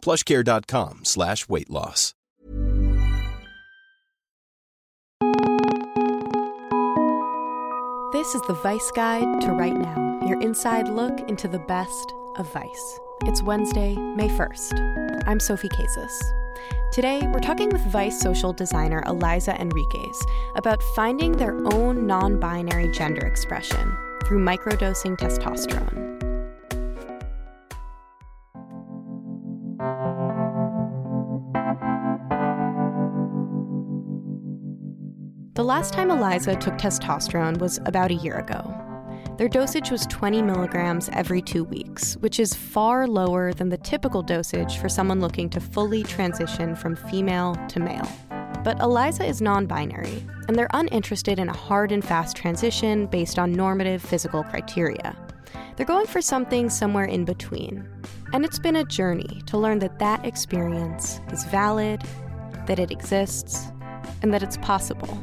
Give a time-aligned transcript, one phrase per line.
[0.00, 2.14] plushcare.com slash weight loss.
[8.12, 12.52] This is the Vice Guide to Right Now, your inside look into the best of
[12.52, 12.98] Vice.
[13.24, 15.26] It's Wednesday, May 1st.
[15.26, 16.10] I'm Sophie Kazis.
[16.92, 20.20] Today, we're talking with Vice social designer Alyza Enriquez
[20.56, 23.96] about finding their own non binary gender expression
[24.26, 26.09] through microdosing testosterone.
[35.60, 38.74] The last time Alyza took testosterone was about a year ago.
[39.36, 44.22] Their dosage was 20 milligrams every two weeks, which is far lower than the typical
[44.22, 48.10] dosage for someone looking to fully transition from female to male.
[48.64, 53.38] But Alyza is non binary, and they're uninterested in a hard and fast transition based
[53.38, 55.14] on normative physical criteria.
[55.76, 57.86] They're going for something somewhere in between.
[58.32, 62.02] And it's been a journey to learn that that experience is valid,
[62.66, 63.66] that it exists,
[64.22, 65.22] and that it's possible.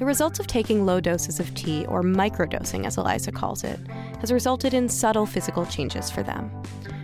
[0.00, 3.78] The results of taking low doses of T, or microdosing as Alyza calls it,
[4.20, 6.50] has resulted in subtle physical changes for them.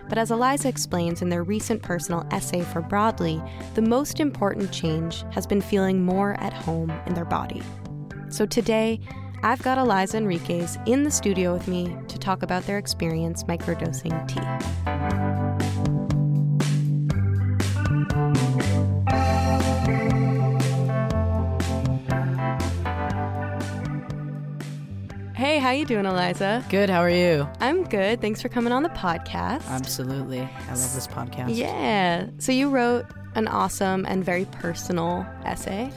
[0.08, 3.42] But as Alyza explains in their recent personal essay for Broadly,
[3.74, 7.60] the most important change has been feeling more at home in their body.
[8.30, 8.98] So today,
[9.42, 14.26] I've got Alyza Enriquez in the studio with me to talk about their experience microdosing
[14.26, 15.25] T.
[25.66, 26.62] how you doing, Alyza?
[26.70, 26.88] Good.
[26.88, 27.48] How are you?
[27.58, 28.20] I'm good.
[28.20, 29.66] Thanks for coming on the podcast.
[29.66, 30.38] Absolutely.
[30.42, 31.56] I love this podcast.
[31.56, 32.28] Yeah.
[32.38, 33.04] So you wrote
[33.34, 35.90] an awesome and very personal essay.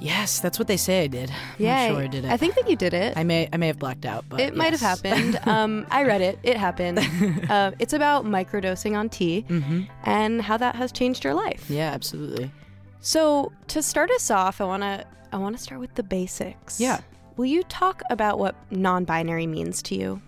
[0.00, 1.30] Yes, that's what they say I did.
[1.30, 1.88] I'm Yeah.
[1.88, 2.30] sure I did it.
[2.30, 3.16] I think that you did it.
[3.16, 5.40] I may I may have blacked out, but it might have happened.
[5.48, 6.38] um, I read it.
[6.44, 7.00] It happened.
[7.50, 9.88] uh, it's about microdosing on T Mhm.
[10.04, 11.68] and how that has changed your life.
[11.68, 12.52] Yeah, absolutely.
[13.00, 16.80] So to start us off, I wanna I wanna start with the basics.
[16.80, 17.00] Yeah.
[17.38, 20.20] Will you talk about what non-binary means to you?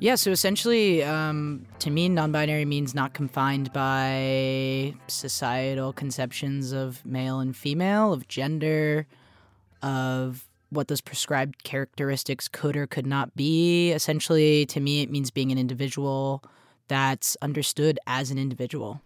[0.00, 7.04] Yeah, so essentially, um, to me, non binary means not confined by societal conceptions of
[7.04, 9.06] male and female, of gender,
[9.82, 13.92] of what those prescribed characteristics could or could not be.
[13.92, 16.42] Essentially, to me, it means being an individual
[16.86, 19.02] that's understood as an individual.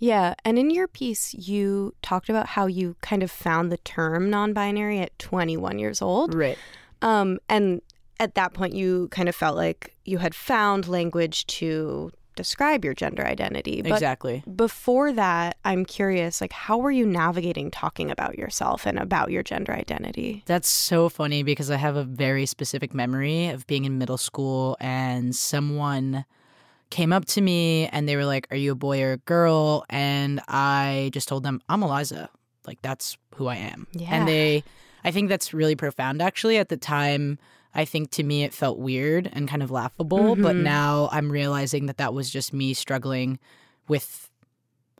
[0.00, 4.30] Yeah, and in your piece, you talked about how you kind of found the term
[4.30, 6.34] non-binary at 21 years old.
[6.34, 6.58] Right.
[7.02, 7.82] Um, and
[8.18, 12.94] at that point, you kind of felt like you had found language to describe your
[12.94, 13.82] gender identity.
[13.82, 14.42] But Exactly.
[14.56, 19.42] before that, I'm curious, like, how were you navigating talking about yourself and about your
[19.42, 20.42] gender identity?
[20.46, 24.78] That's so funny because I have a very specific memory of being in middle school
[24.80, 26.24] and someone
[26.90, 29.84] came up to me and they were like, Are you a boy or a girl?
[29.88, 32.28] And I just told them, I'm Alyza.
[32.66, 33.86] Like, that's who I am.
[33.92, 34.08] Yeah.
[34.10, 34.62] And they,
[35.04, 36.58] I think that's really profound actually.
[36.58, 37.38] At the time,
[37.74, 40.34] I think to me it felt weird and kind of laughable.
[40.36, 40.62] But Mhm.
[40.64, 43.38] now I'm realizing that that was just me struggling
[43.88, 44.28] with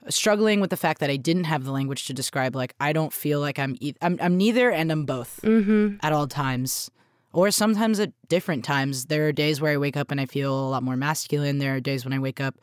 [0.09, 3.13] struggling with the fact that I didn't have the language to describe like I don't
[3.13, 5.97] feel like I'm e- I'm, I'm neither and I'm both Mm-hmm.
[6.03, 6.91] at all times
[7.33, 9.07] or sometimes at different times.
[9.07, 11.59] There are days where i wake up and i feel a lot more masculine.
[11.59, 12.57] There are days when i wake up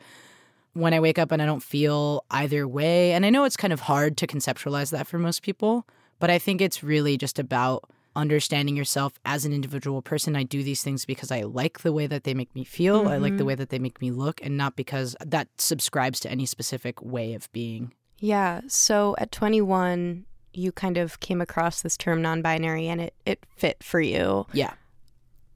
[0.74, 3.12] when i wake up and i don't feel either way.
[3.12, 5.86] And i know it's kind of hard to conceptualize that for most people
[6.20, 7.84] but i think it's really just about
[8.16, 10.34] understanding yourself as an individual person.
[10.34, 13.06] I do these things because i like the way that they make me feel.
[13.06, 13.46] I like the Mhm.
[13.46, 17.34] way that they make me look and not because that subscribes to any specific way
[17.34, 17.92] of being.
[18.18, 18.62] Yeah.
[18.66, 23.44] So at 21, you kind of came across this term non binary and it, it
[23.56, 24.46] fit for you.
[24.52, 24.74] yeah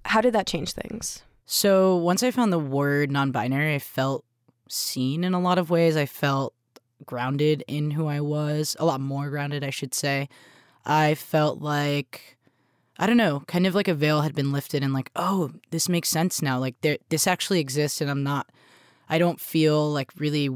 [0.04, 1.22] How did that change things?
[1.46, 4.24] So once I found the word non binary, I felt
[4.68, 5.96] seen in a lot of ways.
[5.96, 6.54] I felt
[7.04, 10.28] grounded in who I was, a lot more grounded, I should say.
[10.84, 12.36] I felt like,
[12.98, 15.88] I don't know, kind of like a veil had been lifted and like, oh, this
[15.88, 16.58] makes sense now.
[16.58, 18.48] Like, there, this actually exists and I'm not,
[19.08, 20.48] I don't feel like really.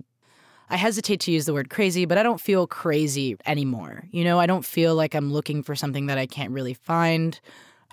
[0.68, 4.04] I hesitate to use the word crazy, but I don't feel crazy anymore.
[4.10, 7.38] You know, I don't feel like I'm looking for something that I can't really find.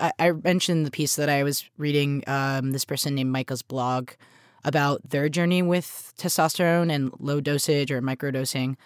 [0.00, 4.10] I, I mentioned the piece that I was reading um, this person named Micah's blog
[4.64, 8.76] about their journey with testosterone and low dosage or microdosing.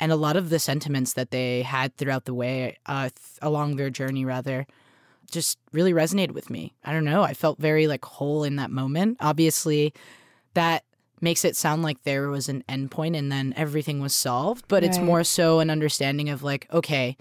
[0.00, 3.76] And a lot of the sentiments that they had throughout the way, uh, th- along
[3.76, 4.66] their journey, rather,
[5.30, 6.74] just really resonated with me.
[6.84, 7.22] I don't know.
[7.22, 9.18] I felt very like whole in that moment.
[9.20, 9.94] Obviously,
[10.54, 10.84] that
[11.20, 14.98] makes it sound like there was an endpoint and then everything was solved, but it's
[14.98, 17.16] more so an understanding of like, okay,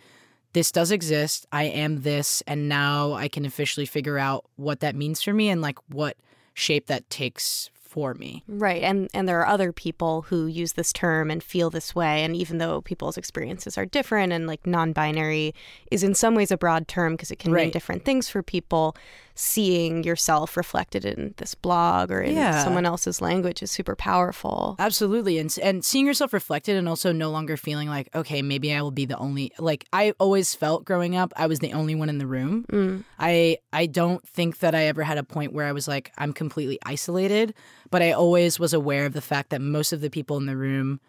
[0.53, 1.45] this does exist.
[1.51, 5.49] I am this, and now I can officially figure out what that means for me
[5.49, 6.17] and like what
[6.53, 8.43] shape that takes for me.
[8.47, 8.83] Right.
[8.83, 12.35] And and there are other people who use this term and feel this way and
[12.35, 15.55] even though people's experiences are different and like non-binary
[15.91, 18.97] is in some ways a broad term because it can mean different things for people,
[19.37, 22.63] seeing yourself reflected in this blog or in Yeah.
[22.63, 24.75] someone else's language is super powerful.
[24.79, 28.81] Absolutely, and and seeing yourself reflected, and also no longer feeling like okay, maybe I
[28.81, 29.51] will be the only.
[29.59, 32.65] Like I always felt growing up, I was the only one in the room.
[32.71, 33.03] Mm.
[33.19, 36.31] I I don't think that I ever had a point where I was like I'm
[36.31, 37.53] completely isolated,
[37.91, 40.55] but I always was aware of the fact that most of the people in the
[40.57, 41.01] room,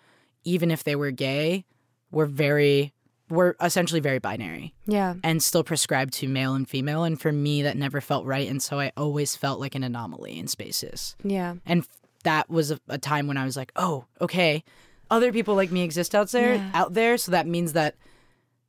[0.45, 1.65] even if they were gay,
[2.11, 2.93] were very
[3.29, 5.15] were essentially very binary Yeah.
[5.25, 7.03] and still prescribed to male and female.
[7.05, 10.39] And for me, that never felt right, and so I always felt like an anomaly
[10.39, 11.17] in spaces.
[11.25, 11.55] Yeah.
[11.67, 11.85] And
[12.25, 14.63] that was a, a time when I was like, oh, okay,
[15.11, 16.71] other people like me exist out there, Yeah.
[16.75, 17.17] out there.
[17.19, 17.95] So that means that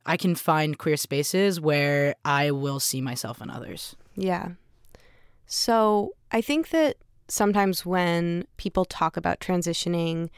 [0.06, 3.94] I can find queer spaces where I will see myself in others.
[4.16, 4.50] Yeah.
[5.46, 6.96] So I think that
[7.28, 10.28] sometimes when people talk about transitioning,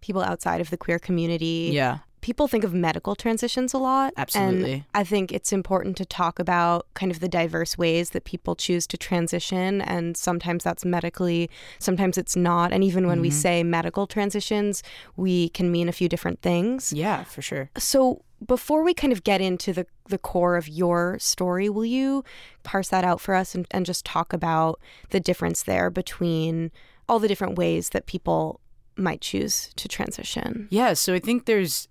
[0.00, 4.14] people outside of the queer community, Yeah, people think of medical transitions a lot.
[4.16, 4.72] Absolutely.
[4.72, 8.54] And I think it's important to talk about kind of the diverse ways that people
[8.56, 9.82] choose to transition.
[9.82, 12.72] And sometimes that's medically, sometimes it's not.
[12.72, 13.32] And even when we Mhm.
[13.34, 14.82] say medical transitions,
[15.16, 16.92] we can mean a few different things.
[16.92, 17.68] yeah, for sure.
[17.76, 22.24] So before we kind of get into the, the core of your story, will you
[22.62, 24.80] parse that out for us and, and just talk about
[25.10, 26.70] the difference there between
[27.08, 28.60] all the different ways that people
[28.96, 30.68] might choose to transition?
[30.70, 31.88] Yeah, so I think there's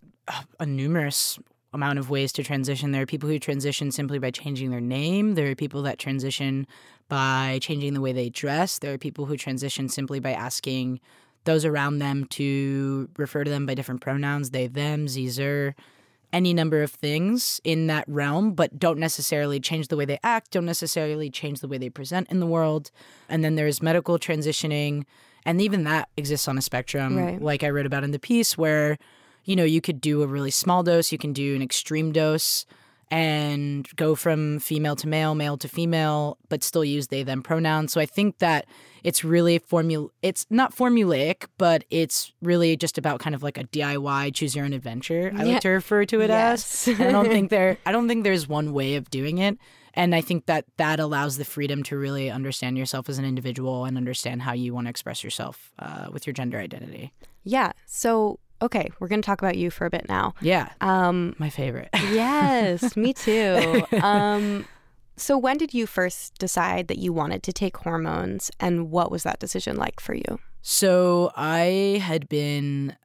[0.60, 1.40] a- numerous
[1.74, 2.92] amount of ways to transition.
[2.92, 5.36] There are people who transition simply by changing their name.
[5.36, 6.68] There are people that transition
[7.08, 8.80] by changing the way they dress.
[8.80, 11.00] There are people who transition simply by asking
[11.46, 15.74] those around them to refer to them by different pronouns they, them, sie,
[16.34, 20.52] any number of things in that realm, but don't necessarily change the way they act,
[20.52, 22.92] don't necessarily change the way they present in the world.
[23.28, 25.04] And then there's medical transitioning,
[25.46, 27.42] and even that exists on a spectrum, Right.
[27.42, 28.98] like I wrote about in the piece, where
[29.46, 32.66] you know you could do a really small dose, you can do an extreme dose,
[33.10, 37.92] and go from female to male, male to female, but still use they them pronouns.
[37.92, 38.66] So I think that
[39.04, 43.66] it's really formula it's not formulaic, but it's really just about kind of like a
[43.66, 45.32] DIY choose your own adventure.
[45.36, 45.54] I Yeah.
[45.54, 46.88] like to refer to it Yes.
[46.88, 47.00] as.
[47.02, 49.58] I don't think there I don't think there's one way of doing it.
[49.94, 53.84] And I think that that allows the freedom to really understand yourself as an individual
[53.84, 57.12] and understand how you want to express yourself uh, with your gender identity.
[57.44, 57.74] Yeah.
[57.88, 60.34] So, okay, we're going to talk about you for a bit now.
[60.42, 61.90] Yeah, Um, my favorite.
[62.12, 63.84] yes, me too.
[64.02, 64.66] Um,
[65.18, 69.24] so, when did you first decide that you wanted to take hormones, and what was
[69.24, 70.40] that decision like for you?
[70.64, 72.96] So I had been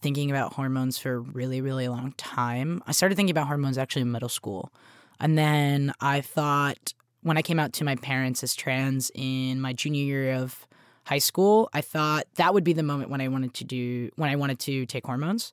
[0.00, 2.82] thinking about hormones for a really, really long time.
[2.86, 4.70] I started thinking about hormones actually in middle school.
[5.18, 6.92] And then I thought
[7.22, 10.66] when I came out to my parents as trans in my junior year of
[11.06, 14.28] high school, I thought that would be the moment when I wanted to do when
[14.28, 15.52] I wanted to take hormones.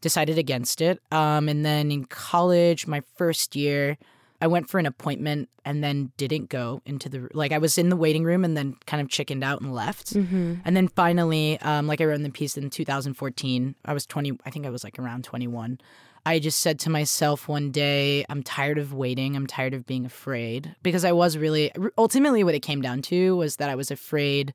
[0.00, 1.00] Decided against it.
[1.12, 3.98] Um, and then in college, my first year,
[4.40, 7.88] I went for an appointment and then didn't go into the like I was in
[7.88, 10.14] the waiting room and then kind of chickened out and left.
[10.14, 10.54] Mm-hmm.
[10.64, 14.38] And then finally, um, like I wrote in the piece in 2014, I was 20,
[14.44, 15.78] I think I was like around 21.
[16.24, 19.34] I just said to myself one day, I'm tired of waiting.
[19.34, 20.74] I'm tired of being afraid.
[20.82, 24.54] Because I was really, ultimately, what it came down to was that I was afraid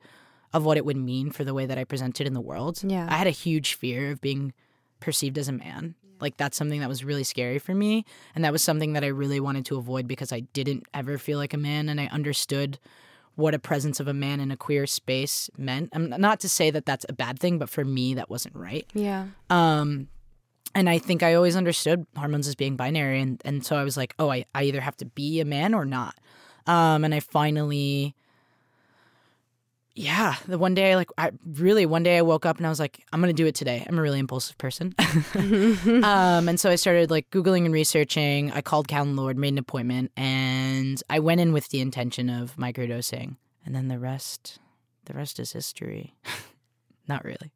[0.53, 2.79] of what it would mean for the way that I presented in the world.
[2.83, 3.07] Yeah.
[3.09, 4.53] I had a huge fear of being
[4.99, 5.95] perceived as a man.
[6.19, 8.05] Like that's something that was really scary for me.
[8.33, 11.37] And that was something that I really wanted to avoid because I didn't ever feel
[11.37, 12.79] like a man and I understood
[13.35, 15.89] what a presence of a man in a queer space meant.
[15.93, 18.87] I'm not to say that that's a bad thing, but for me that wasn't right.
[18.93, 19.27] Yeah.
[19.49, 20.07] Um
[20.73, 23.95] and I think I always understood hormones as being binary and, and so I was
[23.95, 26.15] like, oh, I, I either have to be a man or not.
[26.65, 28.15] Um and I finally
[29.97, 32.79] yeah, the one day, like, I really, one day I woke up and I was
[32.79, 33.83] like, I'm going to do it today.
[33.87, 34.93] I'm a really impulsive person.
[36.03, 38.51] um, and so I started like Googling and researching.
[38.51, 43.37] I called Callen-Lorde, made an appointment, and I went in with the intention of microdosing.
[43.65, 44.59] And then the rest,
[45.05, 46.13] the rest is history.
[47.07, 47.51] Not really.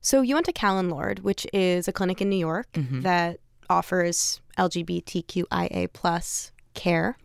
[0.00, 3.02] So, you went to Callen-Lorde, which is a clinic in New York Mhm.
[3.02, 3.38] that
[3.70, 7.16] offers LGBTQIA plus care.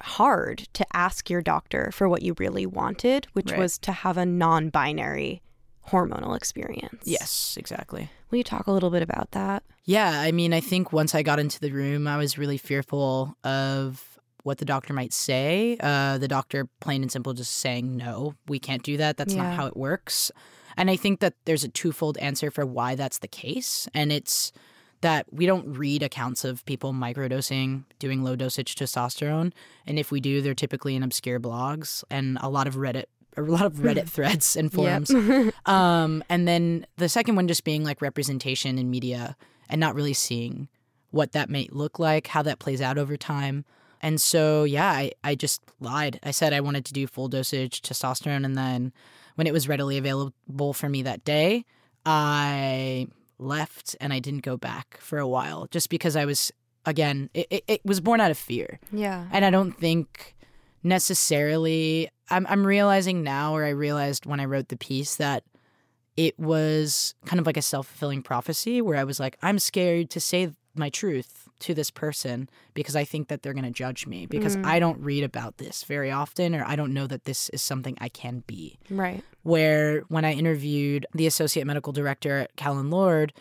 [0.00, 3.58] Hard to ask your doctor for what you really wanted, which Right.
[3.58, 5.42] was to have a non binary
[5.88, 7.02] hormonal experience.
[7.04, 8.10] Yes, exactly.
[8.30, 9.62] Will you talk a little bit about that?
[9.84, 13.36] Yeah, I mean, I think once I got into the room, I was really fearful
[13.42, 15.78] of what the doctor might say.
[15.80, 19.16] Uh, the doctor, plain and simple, just saying, no, we can't do that.
[19.16, 19.44] That's Yeah.
[19.44, 20.30] not how it works.
[20.76, 23.88] And I think that there's a twofold answer for why that's the case.
[23.94, 24.52] And it's
[25.00, 29.52] that we don't read accounts of people microdosing, doing low dosage testosterone.
[29.86, 33.04] And if we do, they're typically in obscure blogs and a lot of Reddit.
[33.36, 35.10] A lot of Reddit threads and forums.
[35.66, 39.36] Um, and then the second one just being like representation in media
[39.68, 40.68] and not really seeing
[41.10, 43.64] what that may look like, how that plays out over time.
[44.00, 46.20] And so, yeah, I, I just lied.
[46.22, 48.44] I said I wanted to do full dosage testosterone.
[48.44, 48.92] And then
[49.34, 51.64] when it was readily available for me that day,
[52.06, 53.08] I
[53.38, 56.52] left and I didn't go back for a while just because I was,
[56.84, 58.80] again, it, it, it was born out of fear.
[58.92, 59.26] Yeah.
[59.32, 60.36] And I don't think
[60.82, 65.42] necessarily I'm I'm realizing now or I realized when I wrote the piece that
[66.16, 70.20] it was kind of like a self-fulfilling prophecy where I was like I'm scared to
[70.20, 74.26] say my truth to this person because I think that they're going to judge me
[74.26, 74.66] because Mm.
[74.66, 77.96] I don't read about this very often or I don't know that this is something
[78.00, 79.22] I can be Right.
[79.42, 83.32] where when I interviewed the associate medical director at Callen-Lorde,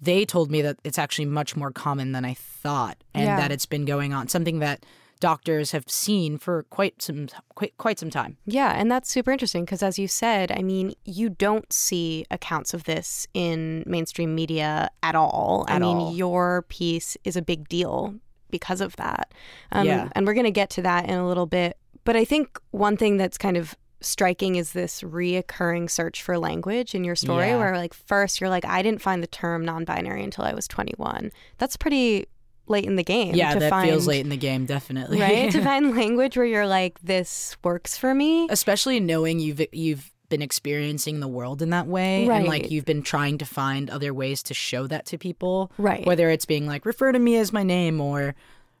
[0.00, 3.36] they told me that it's actually much more common than I thought, and Yeah.
[3.36, 4.84] that it's been going on, something that
[5.20, 8.36] doctors have seen for quite some quite quite some time.
[8.46, 12.74] Yeah, and that's super interesting because, as you said, I mean, you don't see accounts
[12.74, 15.64] of this in mainstream media at all.
[15.68, 16.14] I mean, all.
[16.14, 18.14] your piece is a big deal
[18.50, 19.32] because of that.
[19.72, 20.08] Um, Yeah.
[20.14, 21.76] And we're going to get to that in a little bit.
[22.04, 26.94] But I think one thing that's kind of striking is this reoccurring search for language
[26.94, 27.56] in your story, Yeah.
[27.58, 30.68] where, like, first you're like, I didn't find the term non binary until I was
[30.68, 31.32] 21.
[31.58, 32.26] That's pretty
[32.68, 33.34] late in the game.
[33.34, 35.20] yeah, to that find, feels late in the game, definitely.
[35.20, 35.50] Right?
[35.52, 38.46] to find language where you're like, this works for me.
[38.50, 43.02] Especially knowing you've you've been experiencing the world in that way, and like you've been
[43.02, 46.04] trying to find other ways to show that to people, Right.
[46.04, 48.34] Whether it's being like refer to me as my name or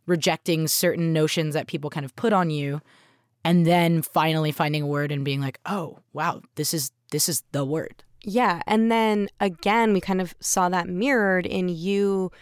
[0.06, 2.80] rejecting certain notions that people kind of put on you
[3.44, 7.42] and then finally finding a word and being like oh wow this is this is
[7.50, 8.60] the word Yeah.
[8.66, 12.32] And then again, we kind of saw that mirrored in you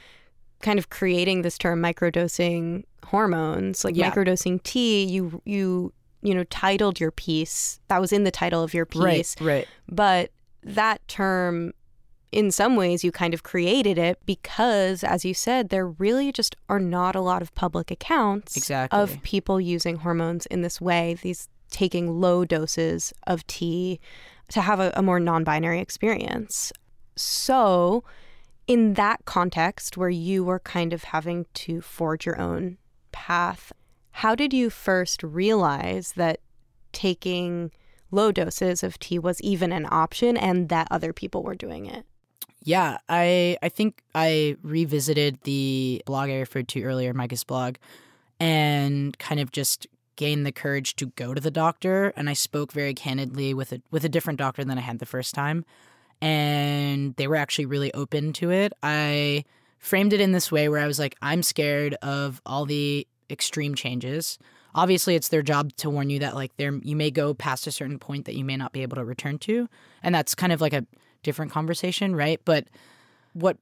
[0.65, 4.11] kind of creating this term microdosing hormones, like Yeah.
[4.11, 5.05] microdosing T.
[5.05, 5.93] You, you,
[6.23, 7.79] you know, titled your piece.
[7.89, 9.37] That was in the title of your piece.
[9.41, 10.31] right But
[10.63, 11.73] that term,
[12.33, 16.57] in some ways, you kind of created it because, as you said, there really just
[16.71, 18.99] are not a lot of public accounts Exactly.
[18.99, 24.01] of people using hormones in this way, these taking low doses of T
[24.49, 26.73] to have a, a more non binary experience.
[27.17, 28.03] So,
[28.67, 32.79] in that context where you were kind of having to forge your own
[33.13, 33.73] path,
[34.11, 36.41] how did you first realize that
[36.93, 37.71] taking
[38.11, 42.07] low doses of T was even an option and that other people were doing it?
[42.63, 47.77] Yeah, I I think I revisited the blog I referred to earlier, Micah's blog,
[48.41, 52.13] and kind of just gained the courage to go to the doctor.
[52.17, 55.07] And I spoke very candidly with a with a different doctor than I had the
[55.07, 55.67] first time,
[56.21, 58.73] and they were actually really open to it.
[58.83, 59.45] I
[59.79, 63.75] framed it in this way where I was like, I'm scared of all the extreme
[63.75, 64.39] changes.
[64.75, 67.71] Obviously, it's their job to warn you that like there you may go past a
[67.71, 69.69] certain point that you may not be able to return to,
[70.03, 70.87] and that's kind of like a
[71.23, 72.41] different conversation, right?
[72.45, 72.67] But
[73.35, 73.57] what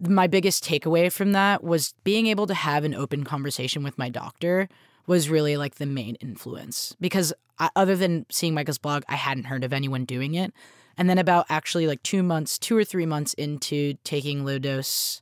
[0.00, 4.08] my biggest takeaway from that was being able to have an open conversation with my
[4.08, 4.68] doctor
[5.06, 9.44] was really like the main influence because I, other than seeing Micah's blog, I hadn't
[9.44, 10.52] heard of anyone doing it.
[10.98, 15.20] And then about actually like two months, two or three months into taking low dose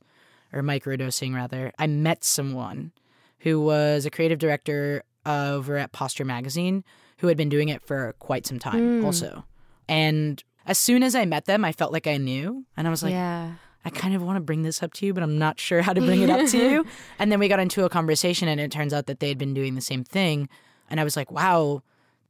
[0.51, 2.91] or microdosing rather, I met someone
[3.39, 6.83] who was a creative director over at Posture Magazine
[7.19, 9.05] who had been doing it for quite some time Mm.
[9.05, 9.45] also.
[9.87, 12.65] And as soon as I met them, I felt like I knew.
[12.75, 13.53] And I was like, yeah.
[13.85, 15.93] I kind of want to bring this up to you, but I'm not sure how
[15.93, 16.85] to bring it up to you.
[17.19, 19.53] And then we got into a conversation, and it turns out that they had been
[19.53, 20.49] doing the same thing.
[20.89, 21.83] And I was like, wow,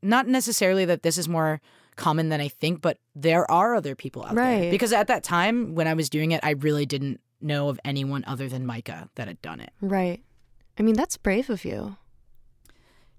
[0.03, 1.59] not necessarily that this is more
[1.97, 4.61] common than I think, but there are other people out Right.
[4.61, 4.71] there.
[4.71, 8.23] Because at that time, when I was doing it, I really didn't know of anyone
[8.25, 9.71] other than Micah that had done it.
[9.81, 10.23] Right.
[10.79, 11.97] I mean, that's brave of you.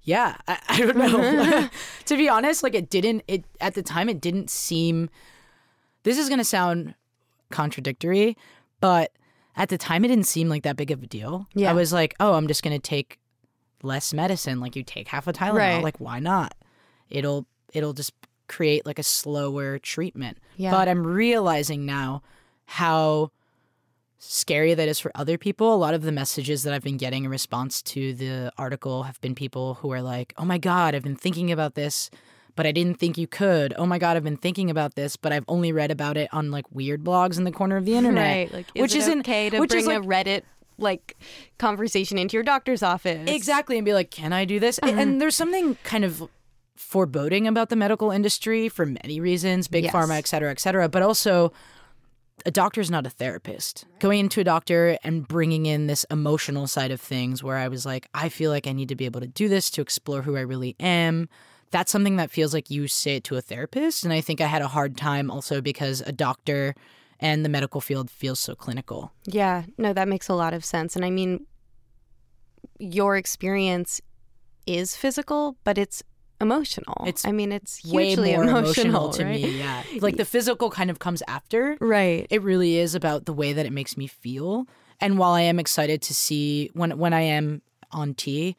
[0.03, 1.69] Yeah, I, I don't know.
[2.07, 3.25] to be honest, like it didn't.
[3.29, 5.11] It at the time, it didn't seem.
[6.05, 6.95] This is gonna sound
[7.51, 8.37] contradictory,
[8.81, 9.13] but
[9.57, 11.47] at the time, it didn't seem like that big of a deal.
[11.55, 11.71] Yeah.
[11.71, 13.19] I was like, oh, I'm just gonna take
[13.83, 14.61] less medicine.
[14.61, 15.53] Like you take half a Tylenol.
[15.55, 15.83] Right.
[15.83, 16.55] Like why not?
[17.11, 18.13] It'll it'll just
[18.49, 20.39] create like a slower treatment.
[20.57, 20.71] Yeah.
[20.73, 22.23] But I'm realizing now
[22.67, 23.31] how
[24.19, 25.73] scary that is for other people.
[25.75, 29.21] A lot of the messages that I've been getting in response to the article have
[29.21, 32.11] been people who are like, "Oh my god, I've been thinking about this."
[32.57, 33.73] But I didn't think you could.
[33.79, 36.51] Oh my god, I've been thinking about this, but I've only read about it on
[36.51, 38.37] like weird blogs in the corner of the internet.
[38.37, 38.53] Right.
[38.53, 40.43] Like, is which isn't okay to which bring is like, a Reddit
[40.77, 41.17] like
[41.59, 43.29] conversation into your doctor's office.
[43.31, 44.79] Exactly, and be like, can I do this?
[44.79, 45.01] And- uh-huh.
[45.01, 46.29] And there's something kind of
[46.79, 49.95] foreboding about the medical industry for many reasons, big Yes.
[49.95, 50.89] pharma, et cetera, et cetera.
[50.89, 51.53] But also,
[52.47, 53.85] a doctor is not a therapist.
[53.99, 57.85] Going into a doctor and bringing in this emotional side of things where I was
[57.85, 60.37] like, I feel like I need to be able to do this to explore who
[60.37, 61.29] I really am.
[61.71, 64.05] That's something that feels like you say it to a therapist.
[64.05, 66.75] And I think I had a hard time also because a doctor
[67.21, 69.13] and the medical field feels so clinical.
[69.25, 70.95] Yeah, no, that makes a lot of sense.
[70.95, 71.45] And I mean,
[72.79, 74.01] your experience
[74.65, 76.03] is physical, but it's
[76.41, 77.05] emotional.
[77.07, 79.43] It's I mean, it's hugely more emotional, to right?
[79.43, 79.59] me.
[79.59, 79.83] Yeah.
[80.01, 81.77] Like the physical kind of comes after.
[81.81, 82.27] Right.
[82.31, 84.67] it really is about the way that it makes me feel.
[85.01, 88.57] And while I am excited to see when when I am on T,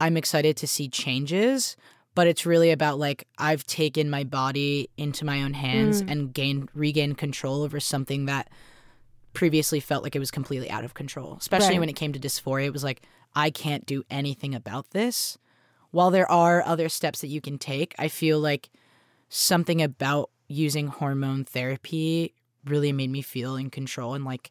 [0.00, 1.76] I'm excited to see changes,
[2.14, 6.10] but it's really about like I've taken my body into my own hands mm.
[6.10, 8.48] and gained regained control over something that
[9.32, 11.36] previously felt like it was completely out of control.
[11.38, 11.80] Especially Right.
[11.80, 13.02] when it came to dysphoria, it was like
[13.34, 15.38] I can't do anything about this.
[15.90, 18.70] While there are other steps that you can take, I feel like
[19.28, 24.50] something about using hormone therapy really made me feel in control and like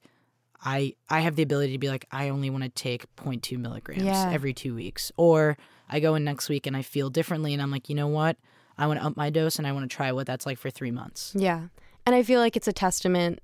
[0.63, 4.03] I I have the ability to be like I only want to take 0.2 milligrams
[4.03, 4.29] Yeah.
[4.31, 5.57] every two weeks, or
[5.89, 8.35] I go in next week and I feel differently, and I'm like, you know what,
[8.77, 10.69] I want to up my dose and I want to try what that's like for
[10.69, 11.33] three months.
[11.37, 11.67] Yeah.
[12.05, 13.39] And I feel like it's a testament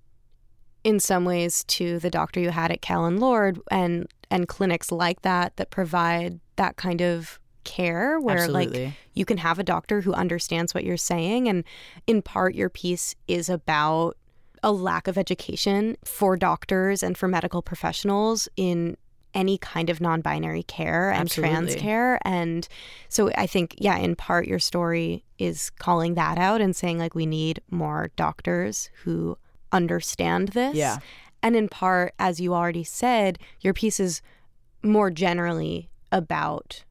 [0.83, 5.55] in some ways to the doctor you had at Callen-Lorde and and clinics like that
[5.57, 10.73] that provide that kind of care where like you can have a doctor who understands
[10.73, 11.65] what you're saying and
[12.07, 14.15] in part your piece is about
[14.63, 18.95] a lack of education for doctors and for medical professionals in
[19.33, 22.19] any kind of non-binary care and trans care.
[22.23, 22.67] And
[23.09, 27.13] so i think yeah in part your story is calling that out and saying like
[27.13, 29.37] we need more doctors who
[29.73, 30.75] understand this.
[30.75, 30.99] Yeah.
[31.43, 34.21] and in part as you already said your piece is
[34.81, 36.84] more generally about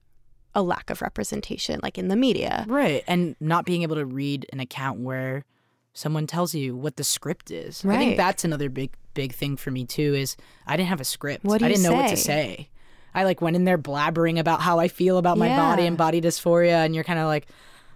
[0.54, 3.02] a lack of representation like in the media Right.
[3.06, 5.44] And not being able to read an account where
[5.92, 7.84] someone tells you what the script is.
[7.84, 10.36] I think that's another big big thing for me too is
[10.66, 11.44] I didn't have a script.
[11.44, 12.22] What do I didn't know what to say?
[12.24, 12.68] say.
[13.14, 16.20] I like went in there blabbering about how I feel about my body and body
[16.20, 17.46] dysphoria and you're kind of like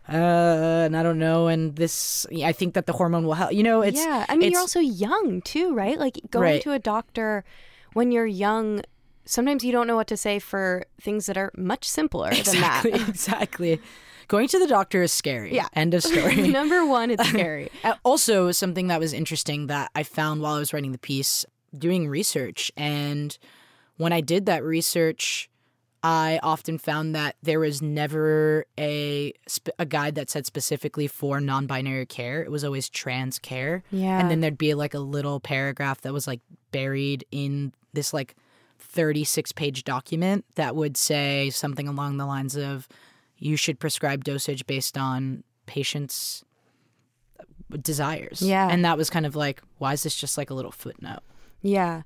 [0.08, 3.52] uh and I don't know and this I think that the hormone will help.
[3.52, 6.62] You know, it's yeah i mean you're also young too right like going Right.
[6.62, 7.44] to a doctor
[7.94, 8.82] when you're young
[9.28, 13.00] sometimes you don't know what to say for things that are much simpler exactly than
[13.00, 13.80] that exactly.
[14.26, 15.54] Going to the doctor is scary.
[15.54, 15.68] Yeah.
[15.74, 16.48] End of story.
[16.60, 20.58] number one it's scary Uh, Also, something that was interesting that I found while I
[20.58, 21.44] was writing the piece,
[21.76, 22.70] doing research.
[22.76, 23.36] And
[23.96, 25.48] when I did that research,
[26.02, 29.32] I often found that there was never a
[29.78, 32.42] a guide that said specifically for non-binary care.
[32.42, 33.82] It was always trans care.
[33.90, 34.20] Yeah.
[34.20, 38.36] And then there'd be like a little paragraph that was like buried in this like
[38.78, 42.88] 36 page document that would say something along the lines of
[43.36, 46.44] you should prescribe dosage based on patients
[47.38, 47.44] uh,
[47.80, 48.42] desires.
[48.42, 48.68] Yeah.
[48.68, 51.20] And that was kind of like, why is this just like a little footnote?
[51.62, 52.02] Yeah.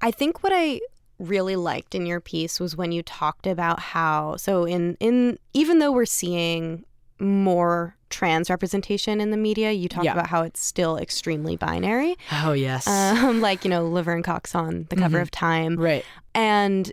[0.00, 0.80] I think what I
[1.18, 5.78] really liked in your piece was when you talked about how so in in even
[5.78, 6.82] though we're seeing
[7.20, 10.12] more trans representation in the media, you talked Yeah.
[10.12, 12.16] about how it's still extremely binary.
[12.32, 12.86] Oh, yes.
[12.88, 15.22] Um, like, you know, Laverne Cox on the cover Mhm.
[15.22, 15.76] of Time.
[15.76, 16.04] right.
[16.34, 16.92] And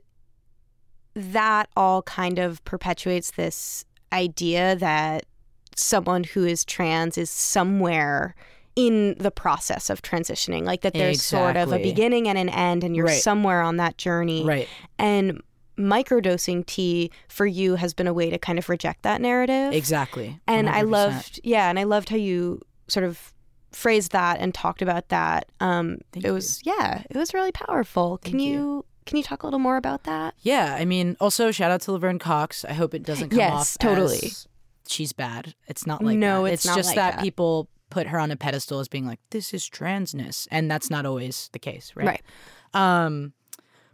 [1.16, 5.26] that all kind of perpetuates this idea that
[5.76, 8.36] someone who is trans is somewhere
[8.76, 12.84] in the process of transitioning, like that there's sort of a beginning and an end,
[12.84, 13.22] and you're Right.
[13.22, 14.46] somewhere on that journey.
[14.46, 14.68] Right.
[15.00, 15.42] And
[15.78, 19.74] microdosing T for you has been a way to kind of reject that narrative.
[19.74, 20.40] Exactly.
[20.48, 23.34] And I loved, yeah, and I loved how you sort of
[23.72, 25.50] phrased that and talked about that.
[25.60, 26.34] Um, Thank it you.
[26.34, 28.18] was, yeah, it was really powerful.
[28.20, 28.86] Can you, you.
[29.06, 30.34] can you talk a little more about that?
[30.42, 32.66] Yeah, I mean, also shout out to Laverne Cox.
[32.66, 34.32] I hope it doesn't come Yes, off totally.
[34.88, 35.54] she's bad.
[35.68, 36.54] It's not like No, that.
[36.54, 37.22] it's not just like that, that.
[37.24, 41.06] people put her on a pedestal as being like, this is transness, and that's not
[41.06, 42.08] always the case, right?
[42.08, 42.22] Right.
[42.74, 43.34] Um,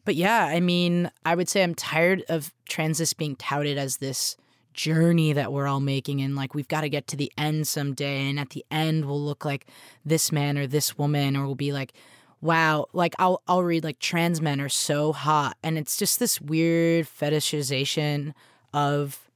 [0.06, 4.38] but yeah, I mean, I would say I'm tired of transness being touted as this
[4.74, 8.28] journey that we're all making and like we've got to get to the end someday
[8.28, 9.68] and at the end we'll look like
[10.04, 11.94] this man or this woman or we'll be like
[12.42, 16.42] wow like I'll I'll read like trans men are so hot and it's just this
[16.42, 18.34] weird fetishization
[18.74, 19.30] of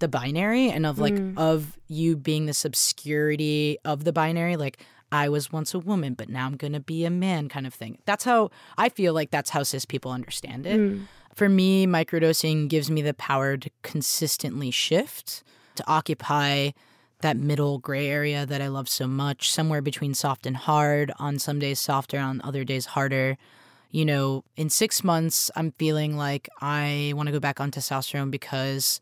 [0.00, 1.38] the binary and of like mm.
[1.38, 6.28] of you being this obscurity of the binary like I was once a woman, but
[6.28, 7.98] now I'm going to be a man kind of thing.
[8.04, 10.78] That's how I feel like that's how cis people understand it.
[10.78, 11.06] Mm.
[11.34, 15.42] For me, microdosing gives me the power to consistently shift,
[15.76, 16.70] to occupy
[17.20, 21.38] that middle gray area that I love so much, somewhere between soft and hard, on
[21.38, 23.36] some days softer, on other days harder.
[23.90, 28.30] You know, in six months, I'm feeling like I want to go back on testosterone
[28.30, 29.00] because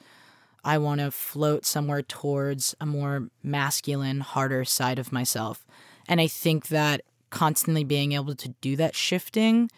[0.64, 5.64] I want to float somewhere towards a more masculine, harder side of myself.
[6.08, 9.70] And I think that constantly being able to do that shifting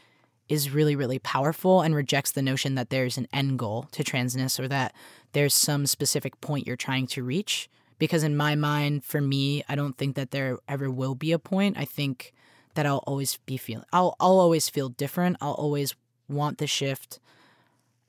[0.49, 4.59] is really, really powerful and rejects the notion that there's an end goal to transness
[4.59, 4.95] or that
[5.33, 7.69] there's some specific point you're trying to reach.
[7.99, 11.39] Because in my mind, for me, I don't think that there ever will be a
[11.39, 11.77] point.
[11.79, 12.33] I think
[12.75, 15.37] that I'll always be feeling I'll I'll always feel different.
[15.41, 15.95] I'll always
[16.29, 17.19] want the shift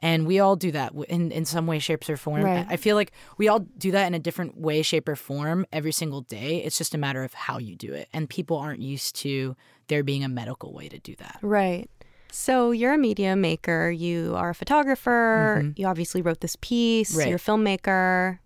[0.01, 2.43] and we all do that in in some way shapes or form.
[2.43, 2.65] Right.
[2.69, 5.91] i feel like we all do that in a different way shape or form every
[5.91, 6.57] single day.
[6.57, 8.09] It's just a matter of how you do it.
[8.13, 9.55] And people aren't used to
[9.87, 11.37] there being a medical way to do that.
[11.41, 11.89] Right.
[12.31, 13.91] So you're a media maker.
[13.91, 15.59] You are a photographer.
[15.61, 15.71] Mm-hmm.
[15.75, 17.13] you obviously wrote this piece.
[17.15, 17.27] Right.
[17.27, 18.39] you're a filmmaker.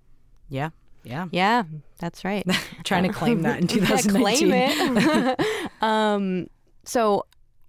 [0.50, 0.72] Yeah.
[1.04, 1.28] Yeah.
[1.32, 1.64] Yeah
[2.00, 2.46] that's right.
[2.84, 5.40] Trying to claim that in 2019 claim it.
[5.82, 6.48] Um
[6.84, 7.26] so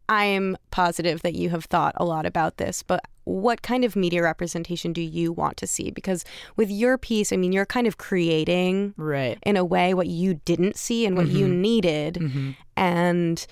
[0.08, 4.22] I'm positive that you have thought a lot about this, but what kind of media
[4.22, 5.90] representation do you want to see?
[5.90, 10.06] Because with your piece, I mean, you're kind of creating, right, in a way, what
[10.06, 11.36] you didn't see and what mm-hmm.
[11.36, 12.50] you needed, mm-hmm.
[12.76, 13.46] and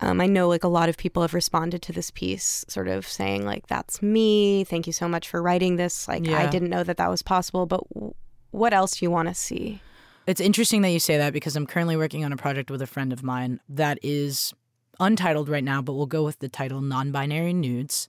[0.00, 3.06] um, I know like a lot of people have responded to this piece, sort of
[3.06, 4.64] saying like, "That's me.
[4.64, 6.08] Thank you so much for writing this.
[6.08, 6.38] Like, yeah.
[6.38, 8.14] I didn't know that that was possible." But w-
[8.52, 9.82] what else do you want to see?
[10.26, 12.86] It's interesting that you say that because I'm currently working on a project with a
[12.86, 14.54] friend of mine that is
[15.00, 18.08] untitled right now, but we'll go with the title Non Binary Nudes.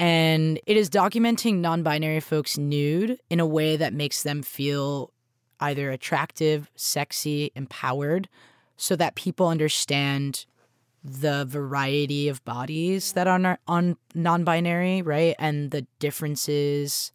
[0.00, 5.12] And it is documenting non binary folks nude in a way that makes them feel
[5.60, 8.28] either attractive, sexy, empowered,
[8.76, 10.46] so that people understand
[11.02, 15.34] the variety of bodies that are on non-binary, right?
[15.38, 17.12] And the differences.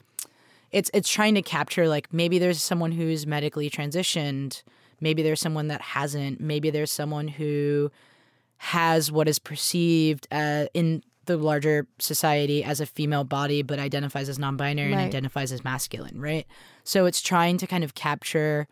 [0.72, 4.64] It's it's trying to capture like maybe there's someone who's medically transitioned,
[5.00, 7.92] maybe there's someone that hasn't, maybe there's someone who
[8.58, 14.30] has what is perceived uh, in the larger society as a female body but identifies
[14.30, 15.00] as non-binary right.
[15.00, 16.48] and identifies as masculine right
[16.84, 18.68] so it's trying to kind of capture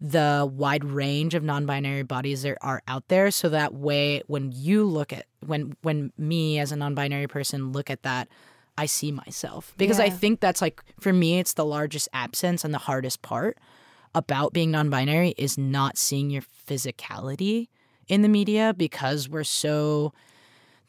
[0.00, 4.84] the wide range of non-binary bodies that are out there so that way when you
[4.84, 8.28] look at when when me as a non-binary person look at that
[8.76, 10.04] i see myself because yeah.
[10.04, 13.58] i think that's like for me it's the largest absence and the hardest part
[14.14, 17.68] about being non-binary is not seeing your physicality
[18.06, 20.12] in the media because we're so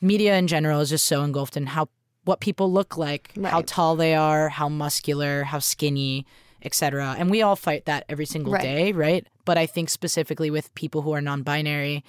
[0.01, 1.89] media in general is just so engulfed in how
[2.25, 3.51] what people look like, right.
[3.51, 6.25] how tall they are, how muscular, how skinny,
[6.61, 7.15] etc.
[7.17, 8.61] And we all fight that every single right.
[8.61, 9.25] day, right?
[9.45, 12.03] But I think specifically with people who are non-binary,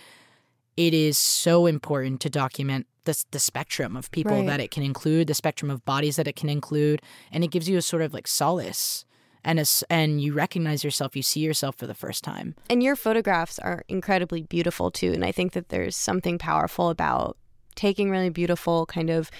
[0.76, 4.46] it is so important to document the, the spectrum of people right.
[4.46, 7.00] that it can include, the spectrum of bodies that it can include,
[7.32, 9.04] and it gives you a sort of like solace
[9.44, 12.54] and as, and you recognize yourself, you see yourself for the first time.
[12.68, 17.36] And your photographs are incredibly beautiful too, and I think that there's something powerful about
[17.74, 19.30] taking really beautiful kind of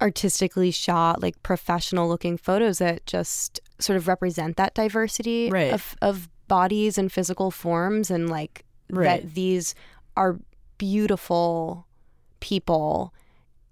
[0.00, 5.72] artistically shot like professional looking photos that just sort of represent that diversity right.
[5.72, 9.22] of of bodies and physical forms and like right.
[9.22, 9.74] that these
[10.16, 10.38] are
[10.78, 11.86] beautiful
[12.40, 13.14] people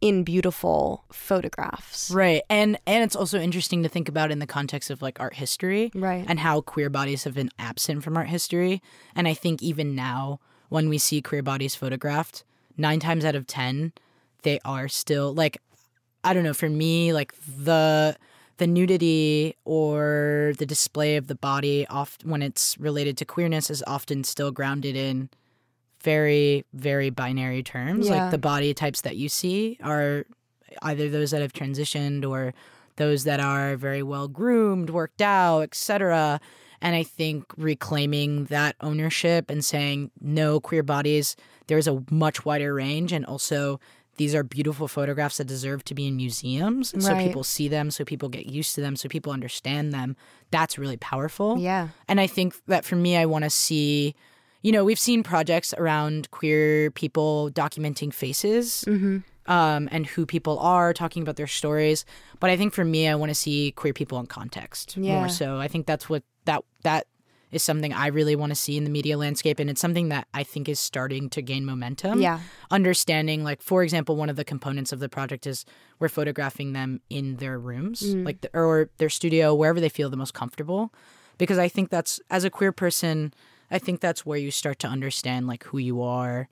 [0.01, 2.11] in beautiful photographs.
[2.11, 2.43] Right.
[2.51, 5.91] And and it's also interesting to think about in the context of like art history.
[5.95, 6.25] Right.
[6.27, 8.83] And how queer bodies have been absent from art history.
[9.15, 12.45] And I think even now when we see queer bodies photographed,
[12.77, 13.93] nine times out of ten,
[14.43, 15.59] they are still like
[16.25, 18.17] I don't know, for me, like the
[18.59, 23.83] the nudity or the display of the body oft when it's related to queerness is
[23.87, 25.31] often still grounded in
[26.03, 28.09] very, very binary terms.
[28.09, 28.25] Yeah.
[28.25, 30.27] Like the body types that you see are
[30.83, 32.55] either those that have transitioned or
[32.97, 36.41] those that are very well groomed, worked out, etc.
[36.83, 41.37] And I think reclaiming that ownership and saying no queer bodies,
[41.69, 43.81] there's a much wider range and also
[44.19, 47.03] these are beautiful photographs that deserve to be in museums right.
[47.03, 50.15] so people see them so people get used to them so people understand them
[50.51, 54.15] that's really powerful yeah and i think that for me i want to see
[54.63, 59.19] you know, we've seen projects around queer people documenting faces mm-hmm.
[59.51, 62.05] um, and who people are, talking about their stories.
[62.41, 65.19] But I think for me, I want to see queer people in context yeah.
[65.19, 65.59] more so.
[65.59, 67.07] I think that's what that that
[67.51, 69.59] is something I really want to see in the media landscape.
[69.59, 72.21] And it's something that I think is starting to gain momentum.
[72.23, 72.41] Yeah.
[72.71, 75.67] Understanding, like, for example, one of the components of the project is
[75.99, 78.25] we're photographing them in their rooms, Mm.
[78.25, 80.95] like, the, or their studio, wherever they feel the most comfortable.
[81.37, 83.35] Because I think that's, as a queer person,
[83.71, 86.49] I think that's where you start to understand, like, who you are.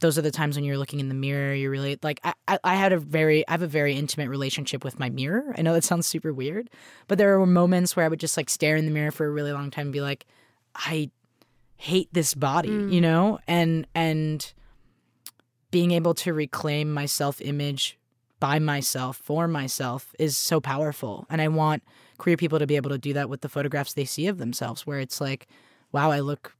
[0.00, 1.54] Those are the times when you're looking in the mirror.
[1.54, 4.84] You're really like I, I, I had a very I have a very intimate relationship
[4.84, 5.54] with my mirror.
[5.56, 6.70] I know that sounds super weird,
[7.08, 9.30] but there were moments where I would just like stare in the mirror for a
[9.30, 10.24] really long time and be like,
[10.74, 11.10] I
[11.76, 12.92] hate this body, mm.
[12.92, 13.38] you know?
[13.48, 14.52] And and
[15.70, 17.98] being able to reclaim my self-image
[18.40, 21.26] by myself for myself is so powerful.
[21.28, 21.82] And I want
[22.18, 24.86] queer people to be able to do that with the photographs they see of themselves
[24.86, 25.48] where it's like,
[25.92, 26.54] wow, I look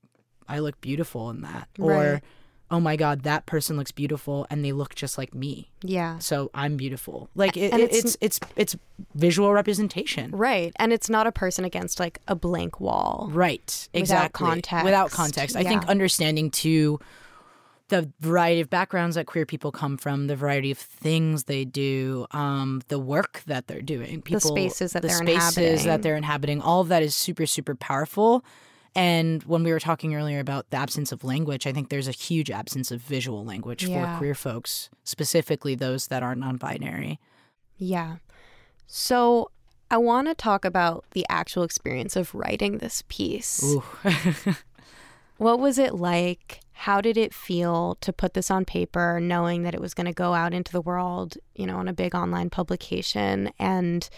[0.48, 1.68] I look beautiful in that.
[1.78, 2.22] Or Right.
[2.70, 5.70] Oh my god, that person looks beautiful and they look just like me.
[5.82, 6.18] Yeah.
[6.18, 7.30] So I'm beautiful.
[7.34, 8.76] Like it, it- it's- it's it's it's
[9.14, 10.30] visual representation.
[10.32, 10.72] Right.
[10.76, 13.28] And it's not a person against like a blank wall.
[13.32, 13.88] Right.
[13.94, 14.44] Exactly.
[14.44, 14.84] without context.
[14.84, 15.56] Without context.
[15.56, 16.98] I think understanding too
[17.88, 22.26] the variety of backgrounds that queer people come from, the variety of things they do,
[22.32, 25.86] um, the work that they're doing, people, spaces that the they're spaces inhabiting.
[25.86, 28.44] that they're inhabiting, all of that is super, super powerful.
[28.94, 32.12] And when we were talking earlier about the absence of language, I think there's a
[32.12, 34.14] huge absence of visual language Yeah.
[34.14, 37.20] for queer folks, specifically those that are non-binary.
[37.76, 38.16] Yeah.
[38.86, 39.50] So
[39.90, 43.62] I want to talk about the actual experience of writing this piece.
[45.38, 46.60] What was it like?
[46.72, 50.12] How did it feel to put this on paper, knowing that it was going to
[50.12, 53.50] go out into the world, you know, on a big online publication?
[53.58, 54.08] And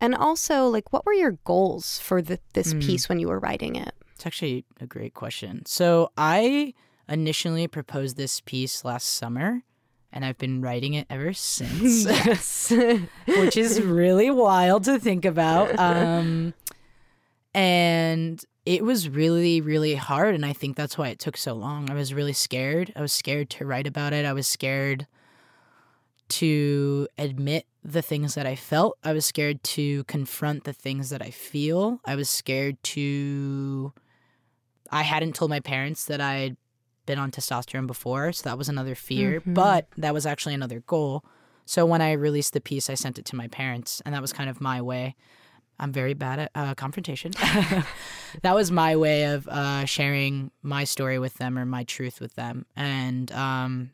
[0.00, 2.80] and also, like, what were your goals for the, this hmm.
[2.80, 3.94] piece when you were writing it?
[4.22, 5.66] It's actually a great question.
[5.66, 6.74] So I
[7.08, 9.62] initially proposed this piece last summer,
[10.12, 12.70] and I've been writing it ever since, Yes.
[13.26, 15.74] which is really wild to think about.
[15.76, 16.54] Um,
[17.52, 21.90] and it was really, really hard, and I think that's why it took so long.
[21.90, 22.92] I was really scared.
[22.94, 24.24] I was scared to write about it.
[24.24, 25.08] I was scared
[26.28, 28.96] to admit the things that I felt.
[29.02, 32.00] I was scared to confront the things that I feel.
[32.04, 33.92] I was scared to.
[34.92, 36.56] I hadn't told my parents that I'd
[37.06, 41.24] been on testosterone before, so that was another fear, but that was actually another goal.
[41.64, 44.32] So when I released the piece, I sent it to my parents, and that was
[44.32, 45.16] kind of my way.
[45.78, 47.32] I'm very bad at uh, confrontation.
[48.42, 52.34] that was my way of uh, sharing my story with them or my truth with
[52.34, 52.66] them.
[52.76, 53.90] And um,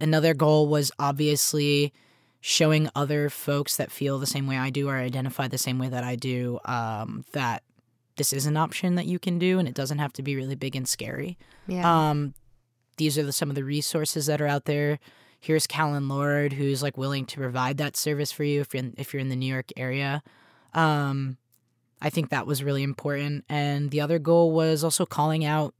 [0.00, 1.92] another goal was obviously
[2.40, 5.88] showing other folks that feel the same way I do or identify the same way
[5.88, 7.62] that I do um, that
[8.16, 10.54] this is an option that you can do and it doesn't have to be really
[10.54, 11.38] big and scary.
[11.66, 12.10] yeah.
[12.10, 12.34] Um,
[12.98, 14.98] these are the, some of the resources that are out there.
[15.40, 19.12] Here's Callen-Lorde, who's like willing to provide that service for you if you're in, if
[19.12, 20.22] you're in the New York area.
[20.74, 21.38] Um,
[22.02, 23.44] I think that was really important.
[23.48, 25.74] And the other goal was also calling out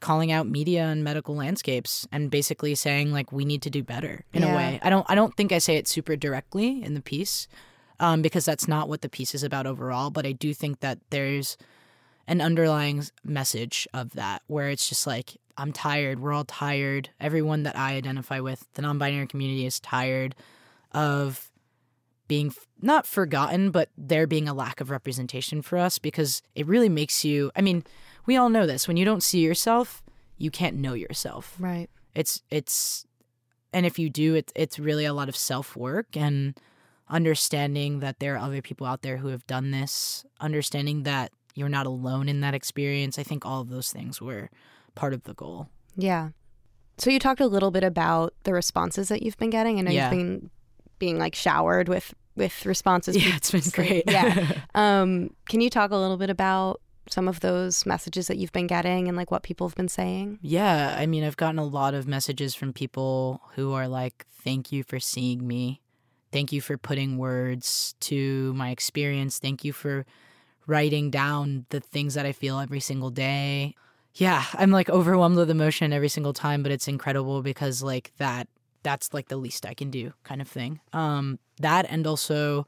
[0.00, 4.24] calling out media and medical landscapes and basically saying like we need to do better
[4.32, 4.52] in Yeah.
[4.52, 4.80] a way.
[4.82, 7.46] I don't I don't think I say it super directly in the piece
[8.00, 10.10] um, because that's not what the piece is about overall.
[10.10, 11.56] But I do think that there's
[12.26, 16.18] an underlying message of that where it's just like I'm tired.
[16.18, 17.10] We're all tired.
[17.20, 20.34] Everyone that I identify with, the non-binary community, is tired
[20.92, 21.50] of
[22.26, 26.66] being f- not forgotten, but there being a lack of representation for us because it
[26.66, 27.50] really makes you.
[27.54, 27.84] I mean,
[28.24, 28.88] we all know this.
[28.88, 30.02] When you don't see yourself,
[30.38, 31.54] you can't know yourself.
[31.58, 31.90] right.
[32.12, 33.06] It's it's,
[33.72, 36.58] and if you do, it's it's really a lot of self work and
[37.10, 40.24] understanding that there are other people out there who have done this.
[40.40, 43.18] Understanding that you're not alone in that experience.
[43.18, 44.50] I think all of those things were
[44.94, 45.68] part of the goal.
[45.96, 46.30] Yeah.
[46.98, 49.78] So you talked a little bit about the responses that you've been getting.
[49.78, 50.10] I know Yeah.
[50.10, 50.50] you've been
[50.98, 53.16] being like showered with with responses.
[53.16, 54.04] Yeah, it's been great.
[54.06, 54.52] yeah.
[54.74, 58.68] Um, can you talk a little bit about some of those messages that you've been
[58.68, 60.38] getting and like what people have been saying?
[60.40, 64.70] Yeah, I mean, I've gotten a lot of messages from people who are like, "Thank
[64.72, 65.80] you for seeing me.
[66.32, 69.38] Thank you for putting words to my experience.
[69.38, 70.06] Thank you for
[70.66, 73.74] writing down the things that I feel every single day."
[74.14, 78.48] Yeah, I'm like overwhelmed with emotion every single time, but it's incredible because like that
[78.82, 80.80] that's like the least I can do kind of thing.
[80.92, 82.66] Um that and also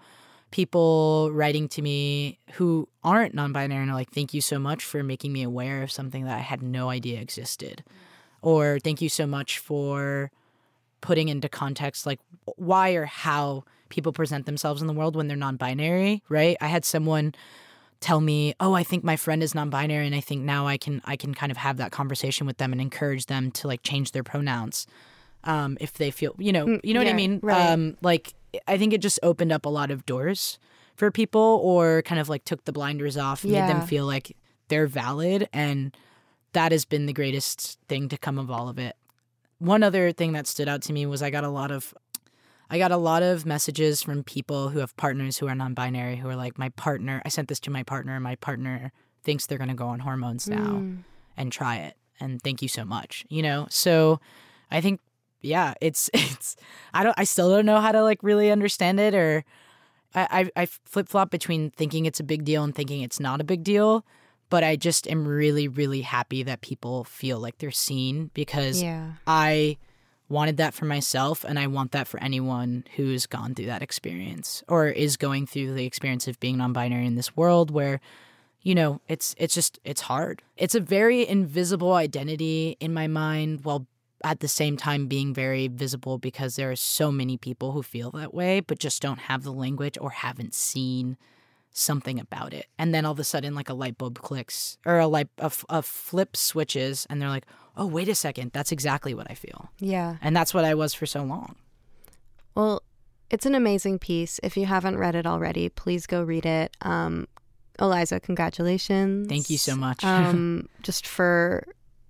[0.50, 5.02] people writing to me who aren't non-binary and are like thank you so much for
[5.02, 7.82] making me aware of something that I had no idea existed.
[8.42, 10.30] Or thank you so much for
[11.02, 12.20] putting into context like
[12.56, 16.56] why or how people present themselves in the world when they're non-binary, right?
[16.62, 17.34] I had someone
[18.00, 21.02] tell me, "Oh, I think my friend is non-binary and I think now I can
[21.04, 24.12] I can kind of have that conversation with them and encourage them to like change
[24.12, 24.86] their pronouns."
[25.44, 27.40] Um if they feel, you know, you know what I mean?
[27.42, 27.70] right.
[27.72, 28.34] Um like
[28.66, 30.58] I think it just opened up a lot of doors
[30.96, 34.36] for people or kind of like took the blinders off, made them feel like
[34.68, 35.96] they're valid and
[36.52, 38.94] that has been the greatest thing to come of all of it.
[39.62, 41.94] One other thing that stood out to me was I got a lot of
[42.68, 46.28] I got a lot of messages from people who have partners who are non-binary who
[46.28, 48.90] are like my partner I sent this to my partner my partner
[49.22, 51.04] thinks they're going to go on hormones now mm.
[51.36, 54.18] and try it and thank you so much you know so
[54.68, 54.98] I think
[55.42, 56.56] yeah it's it's
[56.92, 59.44] I don't I still don't know how to like really understand it or
[60.12, 63.40] I I, I flip flop between thinking it's a big deal and thinking it's not
[63.40, 64.04] a big deal
[64.52, 69.12] but I just am really, really happy that people feel like they're seen because yeah.
[69.26, 69.78] I
[70.28, 74.62] wanted that for myself and I want that for anyone who's gone through that experience
[74.68, 78.02] or is going through the experience of being non-binary in this world where
[78.60, 80.42] you know it's it's just it's hard.
[80.58, 83.86] It's a very invisible identity in my mind while
[84.22, 88.10] at the same time being very visible because there are so many people who feel
[88.10, 91.16] that way but just don't have the language or haven't seen
[91.72, 92.66] something about it.
[92.78, 95.50] And then all of a sudden, like a light bulb clicks or a light a,
[95.68, 99.70] a flip switches, and they're like, "Oh, wait a second, that's exactly what I feel."
[99.78, 101.56] Yeah, and that's what I was for so long.
[102.54, 102.82] Well,
[103.30, 104.38] it's an amazing piece.
[104.42, 106.76] If you haven't read it already, please go read it.
[106.82, 107.26] Um,
[107.78, 109.28] Alyza, congratulations!
[109.28, 110.04] Thank you so much.
[110.04, 111.64] um, just for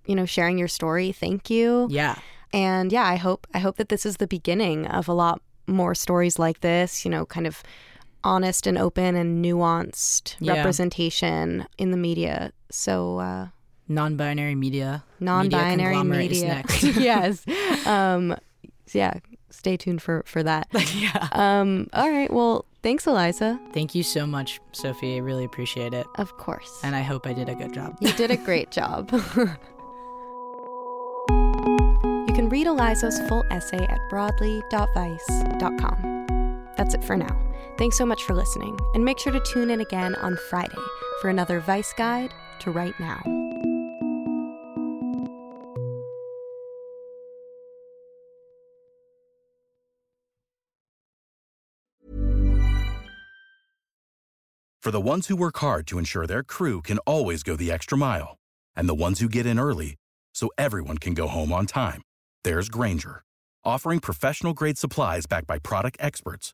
[0.05, 1.11] you know sharing your story.
[1.11, 1.87] Thank you.
[1.89, 2.15] Yeah.
[2.51, 5.95] And yeah, I hope I hope that this is the beginning of a lot more
[5.95, 7.05] stories like this.
[7.05, 7.63] You know, kind of
[8.23, 10.55] honest and open and nuanced yeah.
[10.55, 12.51] representation in the media.
[12.69, 13.47] So, uh,
[13.87, 16.93] non-binary media, non-binary media, media.
[16.99, 17.45] yes,
[17.87, 18.35] um,
[18.91, 19.13] yeah.
[19.49, 20.67] Stay tuned for for that.
[20.95, 21.29] yeah.
[21.31, 22.33] Um, all right.
[22.33, 23.59] Well, thanks, Alyza.
[23.71, 25.15] Thank you so much, Sophie.
[25.15, 26.07] I really appreciate it.
[26.15, 26.79] Of course.
[26.83, 27.95] And I hope I did a good job.
[28.01, 29.11] You did a great job.
[29.11, 29.19] you
[32.33, 36.32] can read Alyza's full essay at broadly.vice.com.
[36.77, 37.39] That's it for now.
[37.77, 40.77] Thanks so much for listening, and make sure to tune in again on Friday
[41.21, 43.21] for another Vice Guide to Right Now.
[54.81, 57.97] For the ones who work hard to ensure their crew can always go the extra
[57.97, 58.35] mile,
[58.75, 59.95] and the ones who get in early
[60.35, 62.01] so everyone can go home on time,
[62.43, 63.23] there's Grainger,
[63.63, 66.53] offering professional grade supplies backed by product experts